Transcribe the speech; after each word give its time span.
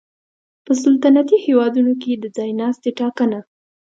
په 0.65 0.71
سلطنتي 0.83 1.37
هېوادونو 1.45 1.93
کې 2.01 2.11
د 2.17 2.25
ځای 2.37 2.49
ناستي 2.61 2.91
ټاکنه 2.99 3.39